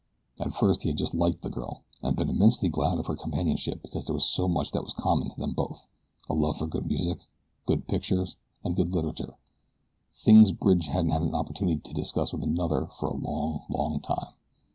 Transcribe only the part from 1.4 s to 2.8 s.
the girl, and been immensely